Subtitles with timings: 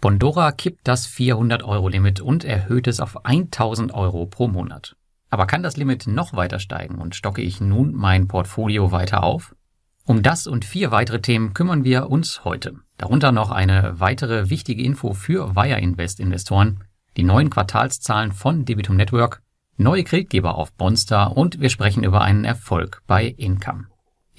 [0.00, 4.94] Bondora kippt das 400-Euro-Limit und erhöht es auf 1000 Euro pro Monat.
[5.28, 9.56] Aber kann das Limit noch weiter steigen und stocke ich nun mein Portfolio weiter auf?
[10.04, 12.76] Um das und vier weitere Themen kümmern wir uns heute.
[12.96, 16.84] Darunter noch eine weitere wichtige Info für Wire Invest Investoren,
[17.16, 19.42] die neuen Quartalszahlen von Debitum Network,
[19.76, 23.88] neue Kreditgeber auf Bonstar und wir sprechen über einen Erfolg bei Income.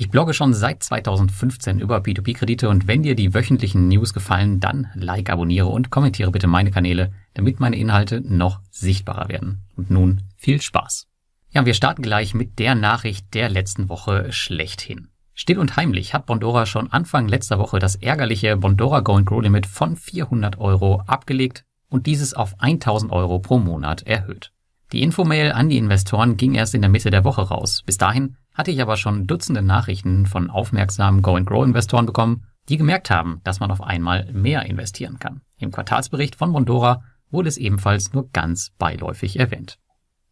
[0.01, 4.87] Ich blogge schon seit 2015 über P2P-Kredite und wenn dir die wöchentlichen News gefallen, dann
[4.93, 9.65] like, abonniere und kommentiere bitte meine Kanäle, damit meine Inhalte noch sichtbarer werden.
[9.75, 11.07] Und nun viel Spaß.
[11.49, 15.09] Ja, wir starten gleich mit der Nachricht der letzten Woche schlechthin.
[15.33, 19.43] Still und heimlich hat Bondora schon Anfang letzter Woche das ärgerliche Bondora Go and Grow
[19.43, 24.53] Limit von 400 Euro abgelegt und dieses auf 1000 Euro pro Monat erhöht.
[24.93, 27.83] Die Infomail an die Investoren ging erst in der Mitte der Woche raus.
[27.85, 33.39] Bis dahin hatte ich aber schon Dutzende Nachrichten von aufmerksamen Go-and-Grow-Investoren bekommen, die gemerkt haben,
[33.45, 35.39] dass man auf einmal mehr investieren kann.
[35.59, 37.01] Im Quartalsbericht von Bondora
[37.31, 39.79] wurde es ebenfalls nur ganz beiläufig erwähnt.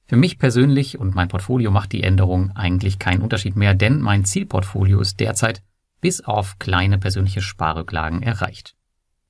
[0.08, 4.26] Für mich persönlich und mein Portfolio macht die Änderung eigentlich keinen Unterschied mehr, denn mein
[4.26, 5.64] Zielportfolio ist derzeit
[6.02, 8.76] bis auf kleine persönliche Sparrücklagen erreicht.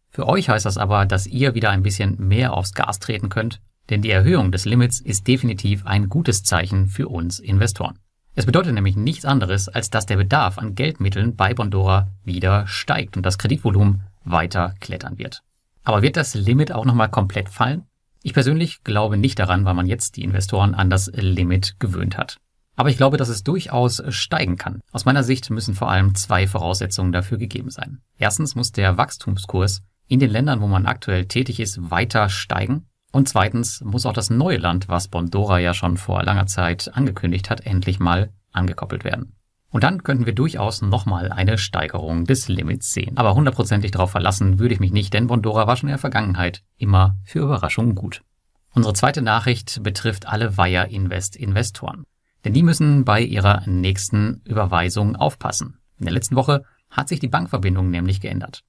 [0.09, 3.61] Für euch heißt das aber, dass ihr wieder ein bisschen mehr aufs Gas treten könnt,
[3.91, 7.99] denn die Erhöhung des Limits ist definitiv ein gutes Zeichen für uns Investoren.
[8.37, 13.17] Es bedeutet nämlich nichts anderes, als dass der Bedarf an Geldmitteln bei Bondora wieder steigt
[13.17, 15.41] und das Kreditvolumen weiter klettern wird.
[15.83, 17.87] Aber wird das Limit auch nochmal komplett fallen?
[18.21, 22.37] Ich persönlich glaube nicht daran, weil man jetzt die Investoren an das Limit gewöhnt hat.
[22.75, 24.81] Aber ich glaube, dass es durchaus steigen kann.
[24.91, 28.01] Aus meiner Sicht müssen vor allem zwei Voraussetzungen dafür gegeben sein.
[28.19, 32.85] Erstens muss der Wachstumskurs in den Ländern, wo man aktuell tätig ist, weiter steigen.
[33.17, 37.49] Und zweitens muss auch das neue Land, was Bondora ja schon vor langer Zeit angekündigt
[37.49, 39.33] hat, endlich mal angekoppelt werden.
[39.71, 43.17] Und dann könnten wir durchaus nochmal eine Steigerung des Limits sehen.
[43.17, 46.61] Aber hundertprozentig darauf verlassen würde ich mich nicht, denn Bondora war schon in der Vergangenheit
[46.77, 48.21] immer für Überraschungen gut.
[48.75, 52.03] Unsere zweite Nachricht betrifft alle Wire Invest Investoren.
[52.45, 55.79] Denn die müssen bei ihrer nächsten Überweisung aufpassen.
[55.97, 58.61] In der letzten Woche hat sich die Bankverbindung nämlich geändert.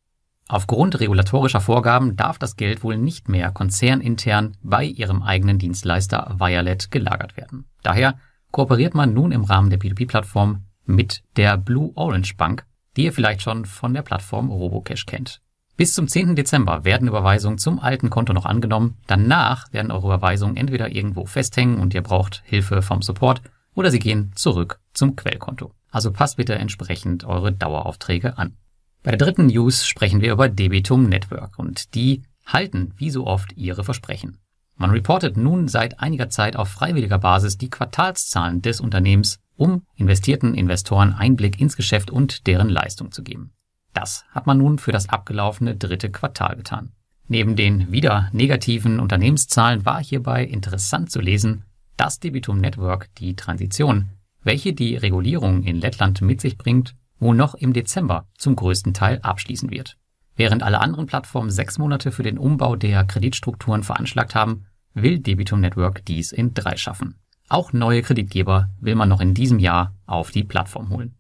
[0.51, 6.91] Aufgrund regulatorischer Vorgaben darf das Geld wohl nicht mehr konzernintern bei ihrem eigenen Dienstleister Violet
[6.91, 7.67] gelagert werden.
[7.83, 8.15] Daher
[8.51, 12.65] kooperiert man nun im Rahmen der P2P-Plattform mit der Blue Orange Bank,
[12.97, 15.43] die ihr vielleicht schon von der Plattform Robocash kennt.
[15.77, 16.35] Bis zum 10.
[16.35, 18.97] Dezember werden Überweisungen zum alten Konto noch angenommen.
[19.07, 23.43] Danach werden eure Überweisungen entweder irgendwo festhängen und ihr braucht Hilfe vom Support
[23.75, 25.73] oder sie gehen zurück zum Quellkonto.
[25.91, 28.57] Also passt bitte entsprechend eure Daueraufträge an.
[29.09, 33.57] Bei der dritten News sprechen wir über Debitum Network und die halten wie so oft
[33.57, 34.37] ihre Versprechen.
[34.77, 40.53] Man reportet nun seit einiger Zeit auf freiwilliger Basis die Quartalszahlen des Unternehmens, um investierten
[40.53, 43.55] Investoren Einblick ins Geschäft und deren Leistung zu geben.
[43.95, 46.93] Das hat man nun für das abgelaufene dritte Quartal getan.
[47.29, 51.65] Neben den wieder negativen Unternehmenszahlen war hierbei interessant zu lesen,
[51.97, 54.11] dass Debitum Network die Transition,
[54.43, 59.21] welche die Regulierung in Lettland mit sich bringt, wohl noch im Dezember zum größten Teil
[59.23, 59.97] abschließen wird.
[60.37, 65.61] Während alle anderen Plattformen sechs Monate für den Umbau der Kreditstrukturen veranschlagt haben, will Debitum
[65.61, 67.17] Network dies in drei schaffen.
[67.49, 71.17] Auch neue Kreditgeber will man noch in diesem Jahr auf die Plattform holen.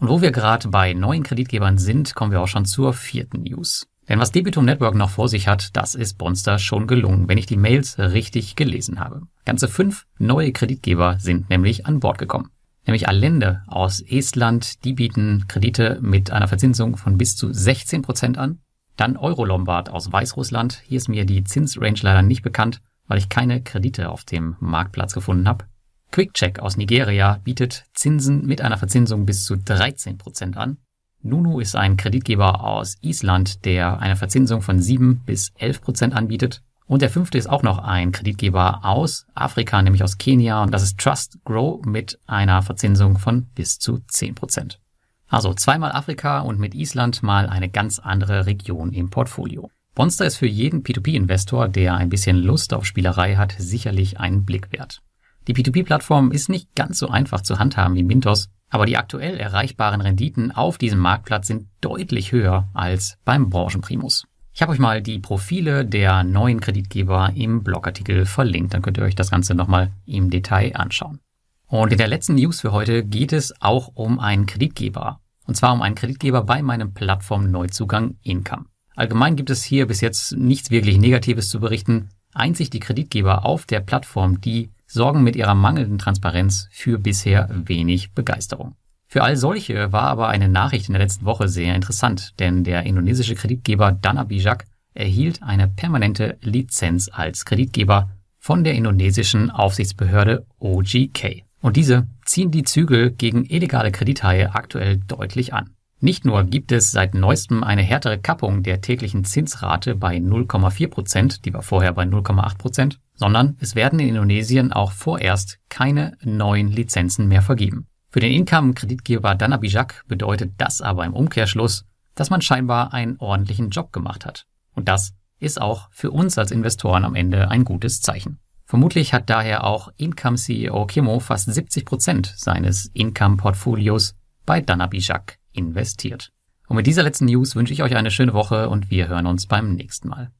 [0.00, 3.86] Und wo wir gerade bei neuen Kreditgebern sind, kommen wir auch schon zur vierten News.
[4.08, 7.46] Denn was Debitum Network noch vor sich hat, das ist Bonster schon gelungen, wenn ich
[7.46, 9.22] die Mails richtig gelesen habe.
[9.44, 12.50] Ganze fünf neue Kreditgeber sind nämlich an Bord gekommen
[12.88, 14.84] nämlich Allende aus Estland.
[14.84, 18.58] Die bieten Kredite mit einer Verzinsung von bis zu 16 Prozent an.
[18.96, 20.82] Dann Eurolombard aus Weißrussland.
[20.84, 25.12] Hier ist mir die Zinsrange leider nicht bekannt, weil ich keine Kredite auf dem Marktplatz
[25.12, 25.66] gefunden habe.
[26.10, 30.78] QuickCheck aus Nigeria bietet Zinsen mit einer Verzinsung bis zu 13 Prozent an.
[31.20, 36.62] Nunu ist ein Kreditgeber aus Island, der eine Verzinsung von 7 bis 11 Prozent anbietet.
[36.88, 40.62] Und der fünfte ist auch noch ein Kreditgeber aus Afrika, nämlich aus Kenia.
[40.62, 44.80] Und das ist Trust Grow mit einer Verzinsung von bis zu 10 Prozent.
[45.28, 49.70] Also zweimal Afrika und mit Island mal eine ganz andere Region im Portfolio.
[49.94, 54.72] Bonster ist für jeden P2P-Investor, der ein bisschen Lust auf Spielerei hat, sicherlich einen Blick
[54.72, 55.02] wert.
[55.46, 60.00] Die P2P-Plattform ist nicht ganz so einfach zu handhaben wie Mintos, aber die aktuell erreichbaren
[60.00, 64.26] Renditen auf diesem Marktplatz sind deutlich höher als beim Branchenprimus.
[64.58, 68.74] Ich habe euch mal die Profile der neuen Kreditgeber im Blogartikel verlinkt.
[68.74, 71.20] Dann könnt ihr euch das Ganze nochmal im Detail anschauen.
[71.68, 75.20] Und in der letzten News für heute geht es auch um einen Kreditgeber.
[75.46, 78.64] Und zwar um einen Kreditgeber bei meinem Plattform Neuzugang Income.
[78.96, 82.08] Allgemein gibt es hier bis jetzt nichts wirklich Negatives zu berichten.
[82.34, 88.10] Einzig die Kreditgeber auf der Plattform, die sorgen mit ihrer mangelnden Transparenz für bisher wenig
[88.10, 88.74] Begeisterung.
[89.10, 92.82] Für all solche war aber eine Nachricht in der letzten Woche sehr interessant, denn der
[92.82, 101.44] indonesische Kreditgeber Dana Bijak erhielt eine permanente Lizenz als Kreditgeber von der indonesischen Aufsichtsbehörde OGK.
[101.62, 105.70] Und diese ziehen die Zügel gegen illegale Kredithaie aktuell deutlich an.
[106.00, 111.44] Nicht nur gibt es seit neuestem eine härtere Kappung der täglichen Zinsrate bei 0,4 Prozent,
[111.46, 116.68] die war vorher bei 0,8 Prozent, sondern es werden in Indonesien auch vorerst keine neuen
[116.68, 117.86] Lizenzen mehr vergeben.
[118.18, 121.84] Für den Income-Kreditgeber Dana Bijak bedeutet das aber im Umkehrschluss,
[122.16, 124.44] dass man scheinbar einen ordentlichen Job gemacht hat.
[124.74, 128.40] Und das ist auch für uns als Investoren am Ende ein gutes Zeichen.
[128.64, 136.32] Vermutlich hat daher auch Income-CEO Kimo fast 70 Prozent seines Income-Portfolios bei Dana Bijak investiert.
[136.66, 139.46] Und mit dieser letzten News wünsche ich euch eine schöne Woche und wir hören uns
[139.46, 140.32] beim nächsten Mal.